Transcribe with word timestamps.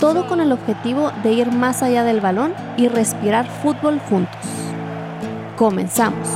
todo 0.00 0.26
con 0.26 0.40
el 0.40 0.50
objetivo 0.50 1.12
de 1.22 1.34
ir 1.34 1.52
más 1.52 1.82
allá 1.82 2.04
del 2.04 2.22
balón 2.22 2.54
y 2.78 2.88
respirar 2.88 3.46
fútbol 3.46 4.00
juntos. 4.00 4.40
Comenzamos. 5.56 6.26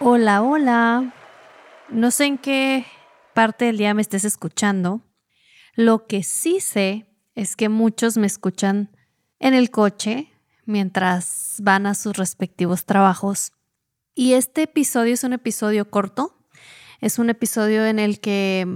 Hola, 0.00 0.42
hola. 0.42 1.12
No 1.90 2.10
sé 2.10 2.24
en 2.24 2.38
qué 2.38 2.86
parte 3.34 3.66
del 3.66 3.76
día 3.76 3.92
me 3.92 4.00
estés 4.00 4.24
escuchando. 4.24 5.02
Lo 5.74 6.06
que 6.06 6.22
sí 6.22 6.60
sé 6.60 7.06
es 7.34 7.56
que 7.56 7.68
muchos 7.68 8.16
me 8.16 8.26
escuchan 8.26 8.96
en 9.40 9.52
el 9.52 9.70
coche 9.70 10.32
mientras 10.64 11.56
van 11.60 11.86
a 11.86 11.94
sus 11.94 12.16
respectivos 12.16 12.86
trabajos. 12.86 13.52
Y 14.14 14.32
este 14.32 14.62
episodio 14.62 15.12
es 15.12 15.22
un 15.22 15.34
episodio 15.34 15.90
corto 15.90 16.43
es 17.04 17.18
un 17.18 17.28
episodio 17.28 17.84
en 17.84 17.98
el 17.98 18.18
que 18.18 18.66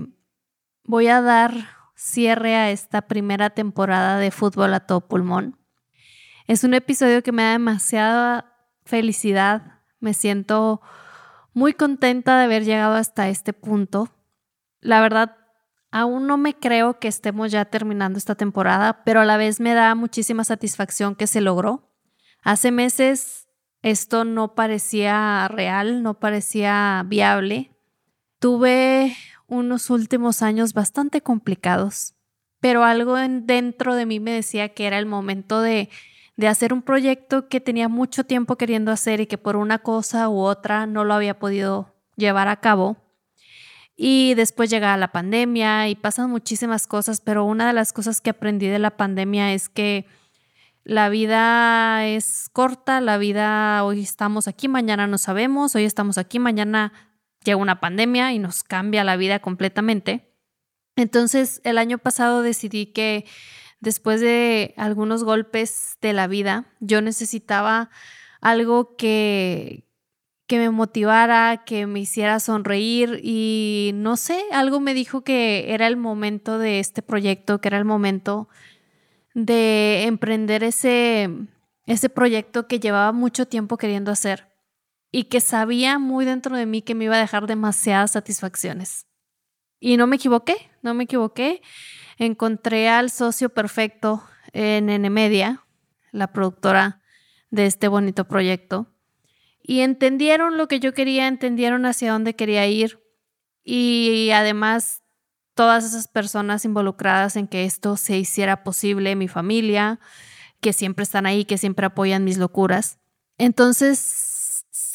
voy 0.85 1.09
a 1.09 1.23
dar 1.23 1.55
cierre 1.95 2.57
a 2.57 2.71
esta 2.71 3.01
primera 3.01 3.49
temporada 3.49 4.19
de 4.19 4.31
fútbol 4.31 4.75
a 4.75 4.81
todo 4.81 5.01
pulmón. 5.01 5.57
Es 6.47 6.63
un 6.63 6.75
episodio 6.75 7.23
que 7.23 7.33
me 7.33 7.45
da 7.45 7.53
demasiada 7.53 8.53
felicidad. 8.85 9.81
Me 9.99 10.13
siento 10.13 10.83
muy 11.55 11.73
contenta 11.73 12.37
de 12.37 12.45
haber 12.45 12.67
llegado 12.67 12.97
hasta 12.97 13.31
este 13.31 13.55
punto. 13.55 14.11
La 14.81 15.01
verdad, 15.01 15.35
aún 15.91 16.27
no 16.27 16.37
me 16.37 16.53
creo 16.53 16.99
que 16.99 17.09
estemos 17.09 17.51
ya 17.51 17.65
terminando 17.65 18.19
esta 18.19 18.35
temporada, 18.35 19.05
pero 19.05 19.23
a 19.23 19.25
la 19.25 19.39
vez 19.39 19.59
me 19.59 19.73
da 19.73 19.95
muchísima 19.95 20.45
satisfacción 20.45 21.15
que 21.15 21.27
se 21.27 21.41
logró. 21.41 21.95
Hace 22.43 22.73
meses 22.73 23.49
esto 23.81 24.27
no 24.27 24.55
parecía 24.55 25.49
real, 25.49 26.03
no 26.03 26.21
parecía 26.21 27.03
viable. 27.07 27.75
Tuve 28.39 29.17
unos 29.47 29.91
últimos 29.91 30.43
años 30.43 30.73
bastante 30.73 31.23
complicados, 31.23 32.15
pero 32.61 32.85
algo 32.85 33.17
dentro 33.17 33.95
de 33.95 34.07
mí 34.07 34.21
me 34.21 34.31
decía 34.31 34.69
que 34.71 34.87
era 34.87 34.99
el 34.99 35.07
momento 35.07 35.61
de, 35.61 35.89
de 36.37 36.49
hacer 36.49 36.73
un 36.73 36.83
proyecto 36.83 37.49
que 37.49 37.61
tenía 37.61 37.89
mucho 37.89 38.25
tiempo 38.25 38.57
queriendo 38.57 38.93
hacer 38.93 39.21
y 39.21 39.27
que 39.27 39.39
por 39.39 39.57
una 39.57 39.79
cosa 39.81 40.29
u 40.29 40.39
otra 40.39 40.87
no 40.87 41.05
lo 41.05 41.15
había 41.15 41.39
podido 41.39 41.97
llevar 42.17 42.47
a 42.49 42.61
cabo. 42.61 42.97
Y 43.97 44.35
después 44.35 44.71
llega 44.71 44.97
la 44.97 45.11
pandemia 45.11 45.89
y 45.89 45.97
pasan 45.97 46.31
muchísimas 46.31 46.87
cosas, 46.87 47.21
pero 47.21 47.45
una 47.45 47.67
de 47.67 47.73
las 47.73 47.93
cosas 47.93 48.21
que 48.21 48.31
aprendí 48.31 48.69
de 48.69 48.79
la 48.79 48.97
pandemia 48.97 49.53
es 49.53 49.69
que 49.69 50.07
la 50.85 51.09
vida 51.09 52.07
es 52.07 52.49
corta, 52.53 53.01
la 53.01 53.19
vida 53.19 53.83
hoy 53.83 54.01
estamos 54.01 54.47
aquí, 54.47 54.69
mañana 54.69 55.09
no 55.09 55.19
sabemos, 55.19 55.75
hoy 55.75 55.85
estamos 55.85 56.17
aquí, 56.17 56.39
mañana 56.39 56.93
llega 57.45 57.57
una 57.57 57.81
pandemia 57.81 58.33
y 58.33 58.39
nos 58.39 58.63
cambia 58.63 59.05
la 59.05 59.17
vida 59.17 59.41
completamente. 59.41 60.35
Entonces, 60.97 61.61
el 61.65 61.79
año 61.79 61.99
pasado 61.99 62.43
decidí 62.43 62.87
que 62.87 63.25
después 63.81 64.21
de 64.21 64.75
algunos 64.77 65.25
golpes 65.25 65.97
de 66.01 66.13
la 66.13 66.27
vida, 66.27 66.67
yo 66.81 67.01
necesitaba 67.01 67.91
algo 68.41 68.97
que, 68.97 69.85
que 70.47 70.59
me 70.59 70.71
motivara, 70.71 71.65
que 71.65 71.87
me 71.87 72.01
hiciera 72.01 72.41
sonreír 72.41 73.21
y 73.23 73.93
no 73.95 74.17
sé, 74.17 74.43
algo 74.53 74.81
me 74.81 74.95
dijo 74.95 75.23
que 75.23 75.73
era 75.73 75.87
el 75.87 75.97
momento 75.97 76.59
de 76.59 76.81
este 76.81 77.03
proyecto, 77.03 77.61
que 77.61 77.69
era 77.69 77.79
el 77.79 77.85
momento 77.85 78.49
de 79.35 80.05
emprender 80.05 80.65
ese, 80.65 81.31
ese 81.87 82.09
proyecto 82.09 82.67
que 82.67 82.81
llevaba 82.81 83.13
mucho 83.13 83.47
tiempo 83.47 83.77
queriendo 83.77 84.11
hacer 84.11 84.48
y 85.11 85.25
que 85.25 85.41
sabía 85.41 85.99
muy 85.99 86.25
dentro 86.25 86.57
de 86.57 86.67
mí 86.67 86.83
que 86.83 86.95
me 86.95 87.05
iba 87.05 87.17
a 87.17 87.21
dejar 87.21 87.47
demasiadas 87.47 88.13
satisfacciones. 88.13 89.07
Y 89.81 89.97
no 89.97 90.07
me 90.07 90.17
equivoqué, 90.17 90.71
no 90.83 90.95
me 90.95 91.05
equivoqué. 91.05 91.63
Encontré 92.19 92.89
al 92.89 93.11
socio 93.11 93.49
perfecto 93.49 94.23
en 94.53 94.91
N 94.91 95.09
Media, 95.11 95.65
la 96.11 96.33
productora 96.33 97.01
de 97.51 97.67
este 97.67 97.89
bonito 97.89 98.27
proyecto. 98.27 98.93
Y 99.63 99.81
entendieron 99.81 100.57
lo 100.57 100.67
que 100.67 100.81
yo 100.81 100.95
quería, 100.95 101.29
entendieron 101.29 101.87
hacia 101.87 102.13
dónde 102.13 102.35
quería 102.35 102.67
ir. 102.67 103.01
Y 103.63 104.31
además, 104.33 105.03
todas 105.55 105.85
esas 105.85 106.09
personas 106.09 106.65
involucradas 106.65 107.37
en 107.37 107.47
que 107.47 107.65
esto 107.65 107.97
se 107.97 108.17
hiciera 108.17 108.65
posible, 108.65 109.15
mi 109.15 109.29
familia, 109.29 110.01
que 110.61 110.73
siempre 110.73 111.03
están 111.03 111.27
ahí, 111.27 111.45
que 111.45 111.59
siempre 111.59 111.87
apoyan 111.87 112.25
mis 112.25 112.39
locuras. 112.39 112.99
Entonces, 113.37 114.28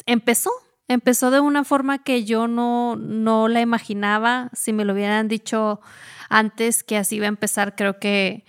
empezó, 0.06 0.50
empezó 0.88 1.30
de 1.30 1.40
una 1.40 1.64
forma 1.64 2.02
que 2.02 2.24
yo 2.24 2.48
no, 2.48 2.96
no 2.96 3.48
la 3.48 3.60
imaginaba. 3.60 4.50
Si 4.52 4.72
me 4.72 4.84
lo 4.84 4.92
hubieran 4.92 5.28
dicho 5.28 5.80
antes 6.28 6.82
que 6.82 6.96
así 6.96 7.16
iba 7.16 7.26
a 7.26 7.28
empezar, 7.28 7.74
creo 7.76 7.98
que, 7.98 8.44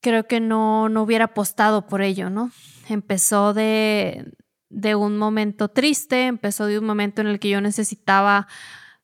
creo 0.00 0.26
que 0.26 0.40
no, 0.40 0.88
no 0.88 1.02
hubiera 1.02 1.26
apostado 1.26 1.86
por 1.86 2.02
ello, 2.02 2.30
¿no? 2.30 2.50
Empezó 2.88 3.54
de, 3.54 4.32
de 4.68 4.94
un 4.94 5.18
momento 5.18 5.68
triste, 5.68 6.26
empezó 6.26 6.66
de 6.66 6.78
un 6.78 6.86
momento 6.86 7.20
en 7.20 7.26
el 7.26 7.38
que 7.38 7.50
yo 7.50 7.60
necesitaba 7.60 8.48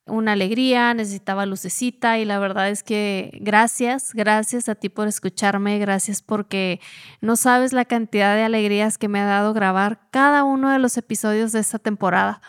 una 0.06 0.32
alegría, 0.32 0.94
necesitaba 0.94 1.46
lucecita 1.46 2.18
y 2.18 2.24
la 2.24 2.38
verdad 2.38 2.68
es 2.70 2.82
que 2.82 3.36
gracias, 3.40 4.12
gracias 4.14 4.68
a 4.68 4.76
ti 4.76 4.88
por 4.88 5.08
escucharme, 5.08 5.78
gracias 5.78 6.22
porque 6.22 6.80
no 7.20 7.34
sabes 7.34 7.72
la 7.72 7.84
cantidad 7.84 8.36
de 8.36 8.42
alegrías 8.42 8.98
que 8.98 9.08
me 9.08 9.20
ha 9.20 9.24
dado 9.24 9.52
grabar 9.52 10.08
cada 10.10 10.44
uno 10.44 10.70
de 10.70 10.78
los 10.78 10.96
episodios 10.96 11.52
de 11.52 11.58
esta 11.58 11.80
temporada. 11.80 12.40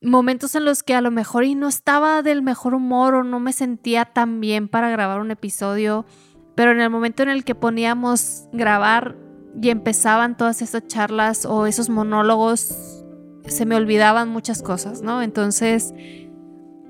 Momentos 0.00 0.54
en 0.54 0.64
los 0.64 0.82
que 0.84 0.94
a 0.94 1.00
lo 1.00 1.10
mejor 1.10 1.44
y 1.44 1.56
no 1.56 1.66
estaba 1.66 2.22
del 2.22 2.42
mejor 2.42 2.74
humor 2.74 3.14
o 3.14 3.24
no 3.24 3.40
me 3.40 3.52
sentía 3.52 4.04
tan 4.04 4.40
bien 4.40 4.68
para 4.68 4.88
grabar 4.88 5.20
un 5.20 5.32
episodio, 5.32 6.06
pero 6.54 6.70
en 6.70 6.80
el 6.80 6.90
momento 6.90 7.24
en 7.24 7.30
el 7.30 7.44
que 7.44 7.56
poníamos 7.56 8.48
grabar 8.52 9.16
y 9.60 9.70
empezaban 9.70 10.36
todas 10.36 10.62
esas 10.62 10.86
charlas 10.86 11.46
o 11.46 11.66
esos 11.66 11.88
monólogos, 11.88 13.04
se 13.48 13.66
me 13.66 13.74
olvidaban 13.74 14.28
muchas 14.28 14.62
cosas, 14.62 15.02
¿no? 15.02 15.22
Entonces, 15.22 15.92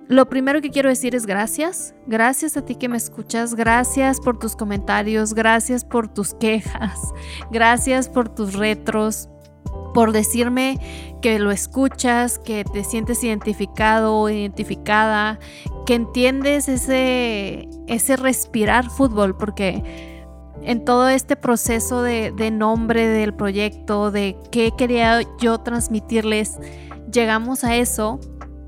lo 0.08 0.28
primero 0.28 0.60
que 0.60 0.70
quiero 0.70 0.88
decir 0.88 1.16
es 1.16 1.26
gracias. 1.26 1.94
Gracias 2.06 2.56
a 2.56 2.64
ti 2.64 2.76
que 2.76 2.88
me 2.88 2.96
escuchas. 2.96 3.54
Gracias 3.54 4.20
por 4.20 4.38
tus 4.38 4.54
comentarios. 4.54 5.34
Gracias 5.34 5.84
por 5.84 6.06
tus 6.06 6.34
quejas. 6.34 7.12
Gracias 7.50 8.08
por 8.08 8.28
tus 8.28 8.54
retros. 8.54 9.28
Por 9.94 10.12
decirme 10.12 10.78
que 11.22 11.38
lo 11.40 11.50
escuchas, 11.50 12.38
que 12.38 12.64
te 12.64 12.84
sientes 12.84 13.24
identificado 13.24 14.16
o 14.16 14.28
identificada, 14.28 15.40
que 15.86 15.94
entiendes 15.94 16.68
ese, 16.68 17.68
ese 17.88 18.16
respirar 18.16 18.90
fútbol, 18.90 19.36
porque 19.36 19.82
en 20.62 20.84
todo 20.84 21.08
este 21.08 21.34
proceso 21.34 22.02
de, 22.02 22.30
de 22.30 22.50
nombre 22.50 23.06
del 23.06 23.34
proyecto, 23.34 24.10
de 24.10 24.36
qué 24.52 24.72
quería 24.76 25.22
yo 25.40 25.58
transmitirles, 25.58 26.58
llegamos 27.10 27.64
a 27.64 27.74
eso 27.76 28.20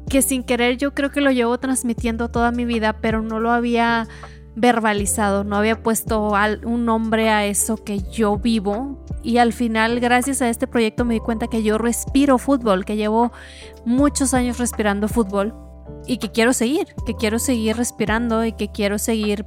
que 0.09 0.23
sin 0.23 0.43
querer 0.43 0.77
yo 0.77 0.95
creo 0.95 1.11
que 1.11 1.21
lo 1.21 1.31
llevo 1.31 1.59
transmitiendo 1.59 2.29
toda 2.29 2.51
mi 2.51 2.65
vida, 2.65 3.01
pero 3.01 3.23
no 3.23 3.41
lo 3.41 3.51
había 3.51 4.09
verbalizado, 4.57 5.45
no 5.45 5.57
había 5.57 5.83
puesto 5.83 6.33
un 6.65 6.85
nombre 6.85 7.29
a 7.31 7.47
eso 7.47 7.77
que 7.77 8.01
yo 8.11 8.39
vivo 8.39 9.05
y 9.23 9.39
al 9.39 9.53
final 9.53 10.01
gracias 10.01 10.43
a 10.43 10.49
este 10.49 10.67
proyecto 10.67 11.05
me 11.05 11.15
di 11.15 11.21
cuenta 11.21 11.47
que 11.47 11.63
yo 11.63 11.79
respiro 11.79 12.39
fútbol, 12.39 12.85
que 12.85 12.97
llevo 12.97 13.33
muchos 13.85 14.35
años 14.35 14.59
respirando 14.59 15.07
fútbol 15.07 15.55
y 16.07 16.19
que 16.19 16.33
quiero 16.33 16.53
seguir, 16.53 16.89
que 17.07 17.15
quiero 17.15 17.39
seguir 17.39 17.77
respirando 17.77 18.45
y 18.45 18.53
que 18.53 18.73
quiero 18.73 18.99
seguir 18.99 19.47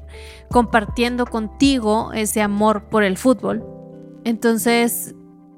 compartiendo 0.49 1.25
contigo 1.25 2.11
ese 2.13 2.41
amor 2.41 2.89
por 2.89 3.03
el 3.03 3.17
fútbol. 3.17 3.65
Entonces 4.23 5.15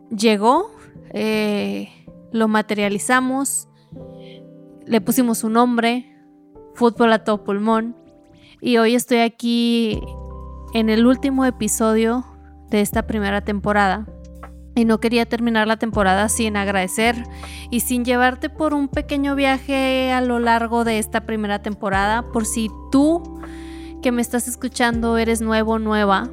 llegó, 0.09 0.71
eh, 1.11 1.89
lo 2.31 2.47
materializamos, 2.47 3.67
le 4.85 5.01
pusimos 5.01 5.43
un 5.43 5.53
nombre, 5.53 6.09
Fútbol 6.75 7.13
a 7.13 7.23
todo 7.23 7.43
pulmón, 7.43 7.95
y 8.61 8.77
hoy 8.77 8.95
estoy 8.95 9.19
aquí 9.19 10.01
en 10.73 10.89
el 10.89 11.05
último 11.05 11.45
episodio 11.45 12.25
de 12.69 12.81
esta 12.81 13.05
primera 13.05 13.41
temporada. 13.41 14.07
Y 14.75 14.85
no 14.85 14.99
quería 14.99 15.27
terminar 15.27 15.67
la 15.67 15.77
temporada 15.77 16.29
sin 16.29 16.57
agradecer 16.57 17.23
y 17.69 17.81
sin 17.81 18.05
llevarte 18.05 18.49
por 18.49 18.73
un 18.73 18.87
pequeño 18.87 19.35
viaje 19.35 20.11
a 20.11 20.21
lo 20.21 20.39
largo 20.39 20.83
de 20.83 20.97
esta 20.97 21.27
primera 21.27 21.61
temporada, 21.61 22.23
por 22.31 22.45
si 22.45 22.71
tú 22.91 23.39
que 24.01 24.11
me 24.11 24.21
estás 24.21 24.47
escuchando 24.47 25.17
eres 25.17 25.41
nuevo, 25.41 25.77
nueva 25.77 26.29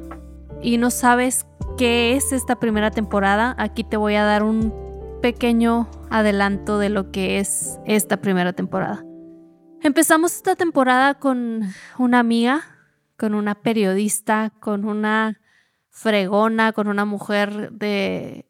y 0.63 0.77
no 0.77 0.89
sabes 0.89 1.45
qué 1.77 2.15
es 2.15 2.31
esta 2.31 2.55
primera 2.59 2.89
temporada, 2.89 3.55
aquí 3.59 3.83
te 3.83 3.97
voy 3.97 4.15
a 4.15 4.23
dar 4.23 4.43
un 4.43 4.90
pequeño 5.21 5.89
adelanto 6.09 6.79
de 6.79 6.89
lo 6.89 7.11
que 7.11 7.39
es 7.39 7.79
esta 7.85 8.17
primera 8.17 8.53
temporada. 8.53 9.05
Empezamos 9.81 10.35
esta 10.35 10.55
temporada 10.55 11.15
con 11.15 11.61
una 11.97 12.19
amiga, 12.19 12.63
con 13.17 13.33
una 13.33 13.55
periodista, 13.55 14.51
con 14.59 14.85
una 14.85 15.39
fregona, 15.89 16.73
con 16.73 16.87
una 16.87 17.05
mujer 17.05 17.71
de 17.71 18.49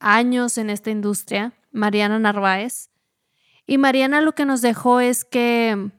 años 0.00 0.58
en 0.58 0.70
esta 0.70 0.90
industria, 0.90 1.52
Mariana 1.70 2.18
Narváez. 2.18 2.90
Y 3.66 3.78
Mariana 3.78 4.20
lo 4.20 4.32
que 4.32 4.44
nos 4.44 4.62
dejó 4.62 5.00
es 5.00 5.24
que 5.24 5.90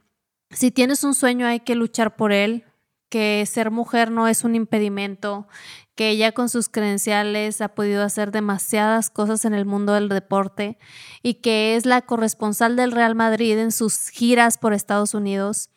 si 0.49 0.71
tienes 0.71 1.03
un 1.03 1.13
sueño 1.13 1.45
hay 1.45 1.59
que 1.59 1.75
luchar 1.75 2.15
por 2.15 2.31
él, 2.31 2.66
que 3.09 3.45
ser 3.45 3.71
mujer 3.71 4.11
no 4.11 4.27
es 4.27 4.43
un 4.43 4.55
impedimento, 4.55 5.47
que 5.95 6.09
ella 6.09 6.31
con 6.31 6.47
sus 6.47 6.69
credenciales 6.69 7.59
ha 7.61 7.69
podido 7.69 8.03
hacer 8.03 8.31
demasiadas 8.31 9.09
cosas 9.09 9.45
en 9.45 9.53
el 9.53 9.65
mundo 9.65 9.93
del 9.93 10.09
deporte 10.09 10.77
y 11.23 11.35
que 11.35 11.75
es 11.75 11.85
la 11.85 12.03
corresponsal 12.03 12.75
del 12.75 12.91
Real 12.91 13.15
Madrid 13.15 13.57
en 13.57 13.71
sus 13.71 14.09
giras 14.09 14.57
por 14.57 14.73
Estados 14.73 15.13
Unidos. 15.13 15.69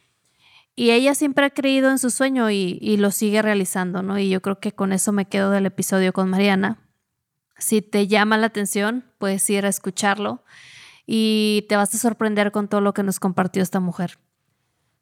Y 0.76 0.90
ella 0.90 1.14
siempre 1.14 1.46
ha 1.46 1.50
creído 1.50 1.90
en 1.90 1.98
su 1.98 2.10
sueño 2.10 2.50
y, 2.50 2.96
lo 2.98 3.10
sigue 3.10 3.42
realizando, 3.42 4.02
¿no? 4.02 4.18
Y 4.18 4.28
yo 4.28 4.40
creo 4.42 4.60
que 4.60 4.72
con 4.72 4.92
eso 4.92 5.12
me 5.12 5.26
quedo 5.26 5.50
del 5.50 5.66
episodio 5.66 6.12
con 6.12 6.28
Mariana. 6.28 6.78
Si 7.58 7.82
te 7.82 8.06
llama 8.06 8.38
la 8.38 8.46
atención, 8.46 9.04
puedes 9.18 9.48
ir 9.50 9.66
a 9.66 9.68
escucharlo 9.68 10.44
y 11.06 11.66
te 11.68 11.76
vas 11.76 11.94
a 11.94 11.98
sorprender 11.98 12.52
con 12.52 12.68
todo 12.68 12.80
lo 12.80 12.94
que 12.94 13.02
nos 13.02 13.20
compartió 13.20 13.62
esta 13.62 13.80
mujer. 13.80 14.18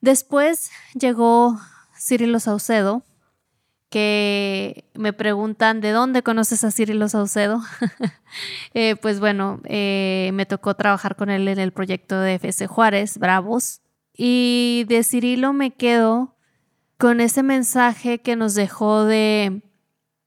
Después 0.01 0.71
llegó 0.95 1.59
Cirilo 1.99 2.41
Saucedo, 2.41 3.03
que 3.91 4.85
me 4.95 5.13
preguntan 5.13 5.81
de 5.81 5.93
dónde 5.93 6.23
conoces 6.23 6.65
a 6.65 6.71
Cirilo 6.71 7.09
Saucedo. 7.09 7.61
Eh, 8.75 8.95
pues 9.01 9.21
bueno, 9.21 9.63
eh, 9.65 10.31
me 10.35 10.45
tocó 10.45 10.75
trabajar 10.75 11.17
con 11.17 11.31
él 11.31 11.49
en 11.49 11.59
el 11.59 11.73
proyecto 11.73 12.21
de 12.21 12.35
FC 12.35 12.67
Juárez, 12.67 13.17
Bravos. 13.17 13.81
Y 14.13 14.85
de 14.87 15.03
Cirilo 15.03 15.55
me 15.55 15.71
quedo 15.71 16.37
con 16.99 17.21
ese 17.21 17.43
mensaje 17.43 18.19
que 18.19 18.37
nos 18.37 18.55
dejó 18.55 19.05
de 19.05 19.63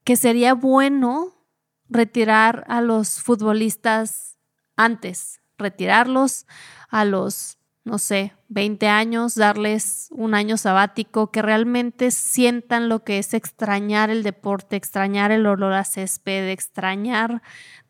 que 0.04 0.16
sería 0.16 0.56
bueno 0.56 1.46
retirar 1.90 2.64
a 2.68 2.82
los 2.82 3.22
futbolistas 3.22 4.38
antes, 4.76 5.42
retirarlos 5.60 6.48
a 6.90 7.06
los 7.06 7.60
no 7.84 7.98
sé, 7.98 8.34
20 8.50 8.88
años, 8.88 9.36
darles 9.36 10.08
un 10.12 10.36
año 10.36 10.58
sabático, 10.58 11.32
que 11.32 11.42
realmente 11.42 12.12
sientan 12.12 12.90
lo 12.90 13.04
que 13.04 13.18
es 13.18 13.34
extrañar 13.34 14.10
el 14.10 14.24
deporte, 14.24 14.76
extrañar 14.76 15.32
el 15.32 15.48
olor 15.48 15.74
a 15.74 15.84
césped, 15.84 16.50
extrañar 16.50 17.42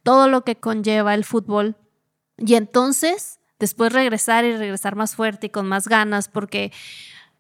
todo 0.04 0.28
lo 0.30 0.44
que 0.44 0.56
conlleva 0.56 1.14
el 1.14 1.26
fútbol. 1.26 1.76
Y 2.38 2.56
entonces, 2.56 3.40
después 3.60 3.92
regresar 3.92 4.46
y 4.46 4.56
regresar 4.56 4.96
más 4.96 5.16
fuerte 5.16 5.48
y 5.48 5.50
con 5.50 5.68
más 5.68 5.88
ganas, 5.88 6.30
porque 6.30 6.72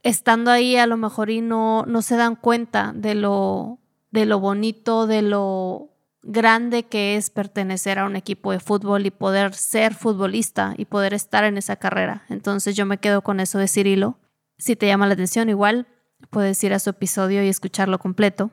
estando 0.03 0.51
ahí 0.51 0.75
a 0.75 0.87
lo 0.87 0.97
mejor 0.97 1.29
y 1.29 1.41
no, 1.41 1.85
no 1.87 2.01
se 2.01 2.17
dan 2.17 2.35
cuenta 2.35 2.91
de 2.93 3.15
lo, 3.15 3.79
de 4.11 4.25
lo 4.25 4.39
bonito, 4.39 5.07
de 5.07 5.21
lo 5.21 5.90
grande 6.23 6.83
que 6.83 7.15
es 7.15 7.29
pertenecer 7.29 7.99
a 7.99 8.05
un 8.05 8.15
equipo 8.15 8.51
de 8.51 8.59
fútbol 8.59 9.05
y 9.05 9.11
poder 9.11 9.53
ser 9.53 9.95
futbolista 9.95 10.73
y 10.77 10.85
poder 10.85 11.13
estar 11.13 11.43
en 11.43 11.57
esa 11.57 11.75
carrera. 11.75 12.23
Entonces 12.29 12.75
yo 12.75 12.85
me 12.85 12.99
quedo 12.99 13.21
con 13.21 13.39
eso 13.39 13.57
de 13.57 13.67
Cirilo. 13.67 14.17
Si 14.57 14.75
te 14.75 14.87
llama 14.87 15.07
la 15.07 15.13
atención, 15.13 15.49
igual 15.49 15.87
puedes 16.29 16.63
ir 16.63 16.73
a 16.73 16.79
su 16.79 16.91
episodio 16.91 17.43
y 17.43 17.47
escucharlo 17.47 17.97
completo. 17.99 18.51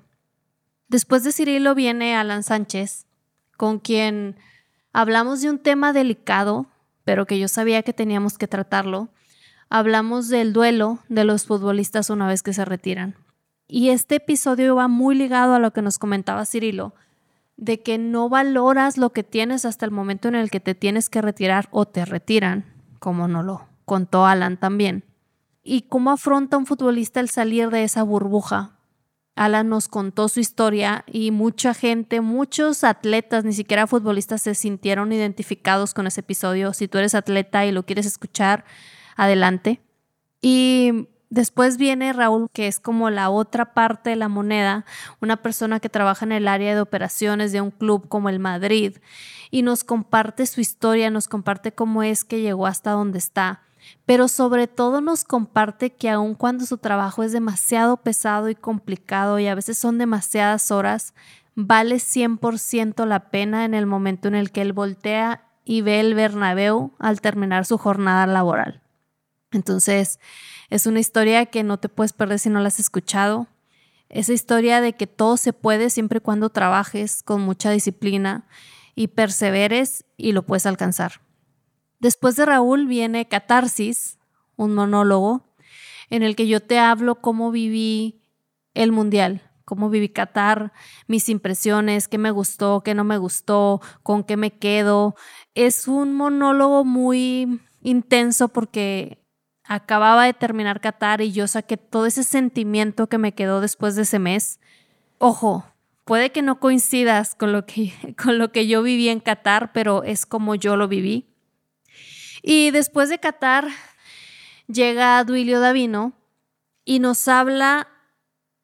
Después 0.88 1.22
de 1.22 1.32
Cirilo 1.32 1.74
viene 1.74 2.16
Alan 2.16 2.42
Sánchez, 2.42 3.06
con 3.56 3.78
quien 3.78 4.36
hablamos 4.92 5.42
de 5.42 5.50
un 5.50 5.58
tema 5.58 5.92
delicado, 5.92 6.66
pero 7.04 7.26
que 7.26 7.38
yo 7.38 7.48
sabía 7.48 7.82
que 7.82 7.92
teníamos 7.92 8.38
que 8.38 8.48
tratarlo. 8.48 9.10
Hablamos 9.68 10.28
del 10.28 10.54
duelo 10.54 11.00
de 11.10 11.24
los 11.24 11.44
futbolistas 11.44 12.08
una 12.08 12.26
vez 12.26 12.42
que 12.42 12.54
se 12.54 12.64
retiran. 12.64 13.16
Y 13.66 13.90
este 13.90 14.14
episodio 14.14 14.76
va 14.76 14.88
muy 14.88 15.14
ligado 15.14 15.54
a 15.54 15.58
lo 15.58 15.74
que 15.74 15.82
nos 15.82 15.98
comentaba 15.98 16.46
Cirilo, 16.46 16.94
de 17.58 17.82
que 17.82 17.98
no 17.98 18.28
valoras 18.28 18.96
lo 18.96 19.12
que 19.12 19.24
tienes 19.24 19.66
hasta 19.66 19.84
el 19.84 19.90
momento 19.90 20.28
en 20.28 20.36
el 20.36 20.48
que 20.48 20.60
te 20.60 20.74
tienes 20.74 21.10
que 21.10 21.20
retirar 21.20 21.68
o 21.72 21.86
te 21.86 22.04
retiran, 22.04 22.64
como 23.00 23.28
no 23.28 23.42
lo 23.42 23.66
contó 23.84 24.24
Alan 24.24 24.56
también. 24.56 25.04
Y 25.64 25.82
cómo 25.82 26.12
afronta 26.12 26.56
un 26.56 26.66
futbolista 26.66 27.20
el 27.20 27.28
salir 27.28 27.68
de 27.70 27.82
esa 27.82 28.04
burbuja. 28.04 28.76
Alan 29.34 29.68
nos 29.68 29.88
contó 29.88 30.28
su 30.28 30.40
historia 30.40 31.04
y 31.06 31.30
mucha 31.30 31.74
gente, 31.74 32.20
muchos 32.20 32.84
atletas, 32.84 33.44
ni 33.44 33.52
siquiera 33.52 33.86
futbolistas, 33.86 34.42
se 34.42 34.54
sintieron 34.54 35.12
identificados 35.12 35.94
con 35.94 36.06
ese 36.06 36.20
episodio. 36.20 36.72
Si 36.72 36.86
tú 36.86 36.98
eres 36.98 37.14
atleta 37.14 37.66
y 37.66 37.72
lo 37.72 37.84
quieres 37.84 38.06
escuchar, 38.06 38.64
adelante. 39.16 39.80
Y 40.40 41.08
Después 41.30 41.76
viene 41.76 42.12
Raúl, 42.14 42.48
que 42.52 42.68
es 42.68 42.80
como 42.80 43.10
la 43.10 43.28
otra 43.28 43.74
parte 43.74 44.10
de 44.10 44.16
la 44.16 44.28
moneda, 44.28 44.86
una 45.20 45.36
persona 45.36 45.78
que 45.78 45.90
trabaja 45.90 46.24
en 46.24 46.32
el 46.32 46.48
área 46.48 46.74
de 46.74 46.80
operaciones 46.80 47.52
de 47.52 47.60
un 47.60 47.70
club 47.70 48.08
como 48.08 48.30
el 48.30 48.38
Madrid 48.38 48.96
y 49.50 49.60
nos 49.60 49.84
comparte 49.84 50.46
su 50.46 50.62
historia, 50.62 51.10
nos 51.10 51.28
comparte 51.28 51.72
cómo 51.72 52.02
es 52.02 52.24
que 52.24 52.40
llegó 52.40 52.66
hasta 52.66 52.92
donde 52.92 53.18
está, 53.18 53.60
pero 54.06 54.26
sobre 54.26 54.68
todo 54.68 55.02
nos 55.02 55.24
comparte 55.24 55.90
que 55.90 56.08
aun 56.08 56.34
cuando 56.34 56.64
su 56.64 56.78
trabajo 56.78 57.22
es 57.22 57.32
demasiado 57.32 57.98
pesado 57.98 58.48
y 58.48 58.54
complicado 58.54 59.38
y 59.38 59.48
a 59.48 59.54
veces 59.54 59.76
son 59.76 59.98
demasiadas 59.98 60.70
horas, 60.70 61.12
vale 61.54 61.96
100% 61.96 63.04
la 63.04 63.30
pena 63.30 63.66
en 63.66 63.74
el 63.74 63.84
momento 63.84 64.28
en 64.28 64.34
el 64.34 64.50
que 64.50 64.62
él 64.62 64.72
voltea 64.72 65.44
y 65.66 65.82
ve 65.82 66.00
el 66.00 66.14
Bernabéu 66.14 66.92
al 66.98 67.20
terminar 67.20 67.66
su 67.66 67.76
jornada 67.76 68.26
laboral. 68.26 68.80
Entonces, 69.52 70.20
es 70.70 70.86
una 70.86 71.00
historia 71.00 71.46
que 71.46 71.62
no 71.62 71.78
te 71.78 71.88
puedes 71.88 72.12
perder 72.12 72.38
si 72.38 72.50
no 72.50 72.60
la 72.60 72.68
has 72.68 72.80
escuchado. 72.80 73.48
Esa 74.08 74.32
historia 74.32 74.80
de 74.80 74.94
que 74.94 75.06
todo 75.06 75.36
se 75.36 75.52
puede 75.52 75.90
siempre 75.90 76.18
y 76.18 76.20
cuando 76.20 76.50
trabajes 76.50 77.22
con 77.22 77.42
mucha 77.42 77.70
disciplina 77.70 78.46
y 78.94 79.08
perseveres 79.08 80.04
y 80.16 80.32
lo 80.32 80.44
puedes 80.44 80.66
alcanzar. 80.66 81.20
Después 82.00 82.36
de 82.36 82.46
Raúl 82.46 82.86
viene 82.86 83.28
Catarsis, 83.28 84.18
un 84.56 84.74
monólogo, 84.74 85.44
en 86.10 86.22
el 86.22 86.36
que 86.36 86.46
yo 86.46 86.60
te 86.60 86.78
hablo 86.78 87.16
cómo 87.16 87.50
viví 87.50 88.22
el 88.74 88.92
mundial, 88.92 89.42
cómo 89.64 89.90
viví 89.90 90.08
Qatar, 90.08 90.72
mis 91.06 91.28
impresiones, 91.28 92.08
qué 92.08 92.16
me 92.16 92.30
gustó, 92.30 92.82
qué 92.82 92.94
no 92.94 93.04
me 93.04 93.18
gustó, 93.18 93.80
con 94.02 94.24
qué 94.24 94.36
me 94.36 94.58
quedo. 94.58 95.14
Es 95.54 95.88
un 95.88 96.14
monólogo 96.14 96.84
muy 96.84 97.60
intenso 97.82 98.48
porque 98.48 99.17
acababa 99.68 100.24
de 100.24 100.32
terminar 100.32 100.80
Qatar 100.80 101.20
y 101.20 101.30
yo 101.30 101.46
saqué 101.46 101.76
todo 101.76 102.06
ese 102.06 102.24
sentimiento 102.24 103.06
que 103.06 103.18
me 103.18 103.34
quedó 103.34 103.60
después 103.60 103.94
de 103.94 104.02
ese 104.02 104.18
mes. 104.18 104.58
Ojo, 105.18 105.66
puede 106.04 106.32
que 106.32 106.40
no 106.40 106.58
coincidas 106.58 107.34
con 107.34 107.52
lo 107.52 107.66
que, 107.66 107.92
con 108.22 108.38
lo 108.38 108.50
que 108.50 108.66
yo 108.66 108.82
viví 108.82 109.10
en 109.10 109.20
Qatar, 109.20 109.72
pero 109.72 110.02
es 110.02 110.24
como 110.26 110.54
yo 110.54 110.76
lo 110.76 110.88
viví. 110.88 111.26
Y 112.42 112.70
después 112.70 113.10
de 113.10 113.18
Qatar 113.18 113.68
llega 114.68 115.22
Duilio 115.24 115.60
Davino 115.60 116.14
y 116.86 116.98
nos 116.98 117.28
habla 117.28 117.88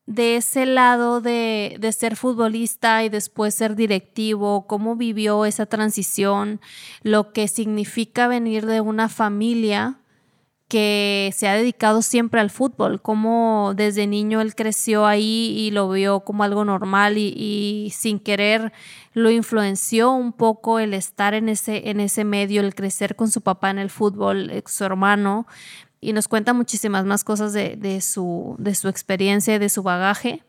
de 0.06 0.36
ese 0.36 0.64
lado 0.64 1.20
de, 1.20 1.76
de, 1.80 1.92
ser 1.92 2.16
futbolista 2.16 3.04
y 3.04 3.08
después 3.08 3.54
ser 3.54 3.74
directivo, 3.74 4.66
cómo 4.66 4.96
vivió 4.96 5.44
esa 5.44 5.66
transición, 5.66 6.60
lo 7.02 7.32
que 7.32 7.48
significa 7.48 8.28
venir 8.28 8.66
de 8.66 8.82
una 8.82 9.08
familia 9.08 9.98
que 10.68 11.32
se 11.36 11.46
ha 11.46 11.54
dedicado 11.54 12.00
siempre 12.02 12.40
al 12.40 12.50
fútbol, 12.50 13.02
como 13.02 13.74
desde 13.76 14.06
niño 14.06 14.40
él 14.40 14.54
creció 14.54 15.06
ahí 15.06 15.54
y 15.56 15.70
lo 15.70 15.90
vio 15.90 16.20
como 16.20 16.42
algo 16.42 16.64
normal 16.64 17.18
y, 17.18 17.92
sin 17.94 18.18
querer 18.18 18.72
lo 19.12 19.30
influenció 19.30 20.12
un 20.12 20.32
poco 20.32 20.78
el 20.78 20.94
estar 20.94 21.34
en 21.34 21.48
ese, 21.48 21.90
en 21.90 22.00
ese 22.00 22.24
medio, 22.24 22.62
el 22.62 22.74
crecer 22.74 23.14
con 23.14 23.30
su 23.30 23.42
papá 23.42 23.70
en 23.70 23.78
el 23.78 23.90
fútbol, 23.90 24.50
su 24.66 24.84
hermano, 24.84 25.46
y 26.00 26.12
nos 26.12 26.28
cuenta 26.28 26.52
muchísimas 26.52 27.04
más 27.04 27.24
cosas 27.24 27.52
de, 27.52 28.00
su, 28.00 28.56
de 28.58 28.74
su 28.74 28.88
experiencia 28.88 29.54
y 29.54 29.58
de 29.58 29.68
su 29.68 29.82
bagaje. 29.82 30.42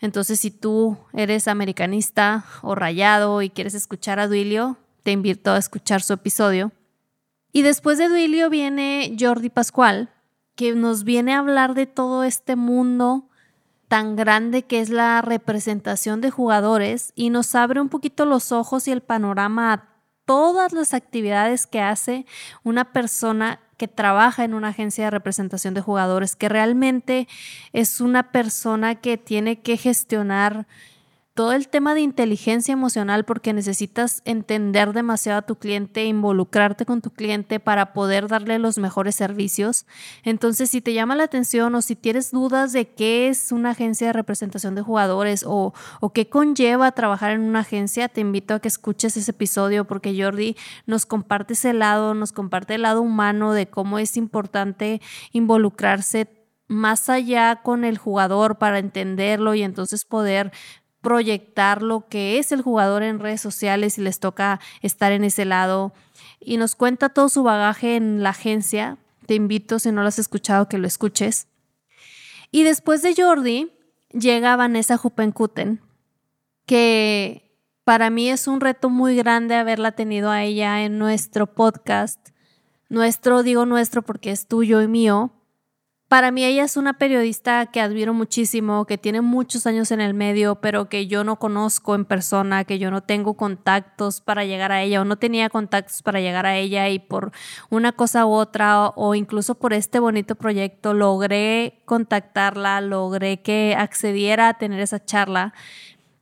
Entonces, 0.00 0.38
si 0.38 0.50
tú 0.50 0.98
eres 1.12 1.48
americanista 1.48 2.44
o 2.62 2.74
rayado 2.74 3.42
y 3.42 3.50
quieres 3.50 3.74
escuchar 3.74 4.20
a 4.20 4.28
Duilio, 4.28 4.76
te 5.02 5.12
invito 5.12 5.52
a 5.52 5.58
escuchar 5.58 6.02
su 6.02 6.12
episodio. 6.12 6.70
Y 7.56 7.62
después 7.62 7.96
de 7.96 8.10
Duilio 8.10 8.50
viene 8.50 9.16
Jordi 9.18 9.48
Pascual, 9.48 10.10
que 10.56 10.74
nos 10.74 11.04
viene 11.04 11.32
a 11.32 11.38
hablar 11.38 11.72
de 11.72 11.86
todo 11.86 12.22
este 12.22 12.54
mundo 12.54 13.30
tan 13.88 14.14
grande 14.14 14.64
que 14.64 14.80
es 14.80 14.90
la 14.90 15.22
representación 15.22 16.20
de 16.20 16.30
jugadores 16.30 17.14
y 17.14 17.30
nos 17.30 17.54
abre 17.54 17.80
un 17.80 17.88
poquito 17.88 18.26
los 18.26 18.52
ojos 18.52 18.86
y 18.88 18.90
el 18.90 19.00
panorama 19.00 19.72
a 19.72 19.88
todas 20.26 20.74
las 20.74 20.92
actividades 20.92 21.66
que 21.66 21.80
hace 21.80 22.26
una 22.62 22.92
persona 22.92 23.60
que 23.78 23.88
trabaja 23.88 24.44
en 24.44 24.52
una 24.52 24.68
agencia 24.68 25.04
de 25.04 25.10
representación 25.12 25.72
de 25.72 25.80
jugadores, 25.80 26.36
que 26.36 26.50
realmente 26.50 27.26
es 27.72 28.02
una 28.02 28.32
persona 28.32 28.96
que 28.96 29.16
tiene 29.16 29.62
que 29.62 29.78
gestionar 29.78 30.66
todo 31.36 31.52
el 31.52 31.68
tema 31.68 31.92
de 31.92 32.00
inteligencia 32.00 32.72
emocional 32.72 33.26
porque 33.26 33.52
necesitas 33.52 34.22
entender 34.24 34.94
demasiado 34.94 35.40
a 35.40 35.42
tu 35.42 35.56
cliente, 35.56 36.06
involucrarte 36.06 36.86
con 36.86 37.02
tu 37.02 37.10
cliente 37.10 37.60
para 37.60 37.92
poder 37.92 38.26
darle 38.26 38.58
los 38.58 38.78
mejores 38.78 39.16
servicios. 39.16 39.84
Entonces, 40.22 40.70
si 40.70 40.80
te 40.80 40.94
llama 40.94 41.14
la 41.14 41.24
atención 41.24 41.74
o 41.74 41.82
si 41.82 41.94
tienes 41.94 42.30
dudas 42.30 42.72
de 42.72 42.88
qué 42.88 43.28
es 43.28 43.52
una 43.52 43.72
agencia 43.72 44.06
de 44.06 44.12
representación 44.14 44.74
de 44.74 44.80
jugadores 44.80 45.44
o, 45.46 45.74
o 46.00 46.12
qué 46.14 46.30
conlleva 46.30 46.92
trabajar 46.92 47.32
en 47.32 47.42
una 47.42 47.60
agencia, 47.60 48.08
te 48.08 48.22
invito 48.22 48.54
a 48.54 48.60
que 48.60 48.68
escuches 48.68 49.18
ese 49.18 49.32
episodio 49.32 49.84
porque 49.84 50.18
Jordi 50.18 50.56
nos 50.86 51.04
comparte 51.04 51.52
ese 51.52 51.74
lado, 51.74 52.14
nos 52.14 52.32
comparte 52.32 52.76
el 52.76 52.82
lado 52.82 53.02
humano 53.02 53.52
de 53.52 53.66
cómo 53.66 53.98
es 53.98 54.16
importante 54.16 55.02
involucrarse 55.32 56.28
más 56.66 57.10
allá 57.10 57.60
con 57.62 57.84
el 57.84 57.98
jugador 57.98 58.56
para 58.56 58.78
entenderlo 58.78 59.54
y 59.54 59.62
entonces 59.62 60.06
poder 60.06 60.50
proyectar 61.06 61.82
lo 61.82 62.08
que 62.08 62.40
es 62.40 62.50
el 62.50 62.62
jugador 62.62 63.04
en 63.04 63.20
redes 63.20 63.40
sociales 63.40 63.96
y 63.96 64.00
les 64.00 64.18
toca 64.18 64.58
estar 64.82 65.12
en 65.12 65.22
ese 65.22 65.44
lado. 65.44 65.92
Y 66.40 66.56
nos 66.56 66.74
cuenta 66.74 67.10
todo 67.10 67.28
su 67.28 67.44
bagaje 67.44 67.94
en 67.94 68.24
la 68.24 68.30
agencia. 68.30 68.98
Te 69.24 69.36
invito, 69.36 69.78
si 69.78 69.92
no 69.92 70.02
lo 70.02 70.08
has 70.08 70.18
escuchado, 70.18 70.68
que 70.68 70.78
lo 70.78 70.88
escuches. 70.88 71.46
Y 72.50 72.64
después 72.64 73.02
de 73.02 73.14
Jordi, 73.16 73.70
llega 74.10 74.56
Vanessa 74.56 74.96
Jupenkuten, 74.96 75.80
que 76.66 77.56
para 77.84 78.10
mí 78.10 78.28
es 78.28 78.48
un 78.48 78.60
reto 78.60 78.90
muy 78.90 79.14
grande 79.14 79.54
haberla 79.54 79.92
tenido 79.92 80.32
a 80.32 80.42
ella 80.42 80.82
en 80.82 80.98
nuestro 80.98 81.46
podcast. 81.46 82.30
Nuestro, 82.88 83.44
digo 83.44 83.64
nuestro 83.64 84.02
porque 84.02 84.32
es 84.32 84.48
tuyo 84.48 84.82
y 84.82 84.88
mío, 84.88 85.30
para 86.08 86.30
mí 86.30 86.44
ella 86.44 86.62
es 86.62 86.76
una 86.76 86.92
periodista 86.92 87.66
que 87.66 87.80
admiro 87.80 88.14
muchísimo, 88.14 88.84
que 88.84 88.96
tiene 88.96 89.22
muchos 89.22 89.66
años 89.66 89.90
en 89.90 90.00
el 90.00 90.14
medio, 90.14 90.56
pero 90.56 90.88
que 90.88 91.08
yo 91.08 91.24
no 91.24 91.36
conozco 91.36 91.96
en 91.96 92.04
persona, 92.04 92.64
que 92.64 92.78
yo 92.78 92.92
no 92.92 93.02
tengo 93.02 93.34
contactos 93.34 94.20
para 94.20 94.44
llegar 94.44 94.70
a 94.70 94.82
ella 94.82 95.00
o 95.00 95.04
no 95.04 95.16
tenía 95.16 95.50
contactos 95.50 96.02
para 96.02 96.20
llegar 96.20 96.46
a 96.46 96.56
ella 96.56 96.88
y 96.90 97.00
por 97.00 97.32
una 97.70 97.90
cosa 97.90 98.24
u 98.24 98.30
otra 98.30 98.88
o 98.90 99.16
incluso 99.16 99.56
por 99.56 99.72
este 99.72 99.98
bonito 99.98 100.36
proyecto 100.36 100.94
logré 100.94 101.82
contactarla, 101.86 102.80
logré 102.80 103.42
que 103.42 103.74
accediera 103.76 104.48
a 104.48 104.54
tener 104.54 104.78
esa 104.78 105.04
charla. 105.04 105.54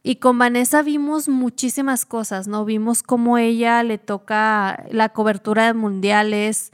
Y 0.02 0.16
con 0.16 0.38
Vanessa 0.38 0.82
vimos 0.82 1.28
muchísimas 1.28 2.04
cosas, 2.06 2.46
¿no? 2.46 2.64
Vimos 2.64 3.02
cómo 3.02 3.38
ella 3.38 3.82
le 3.82 3.98
toca 3.98 4.84
la 4.90 5.10
cobertura 5.10 5.66
de 5.66 5.74
mundiales, 5.74 6.72